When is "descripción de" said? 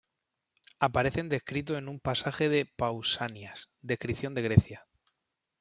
3.83-4.41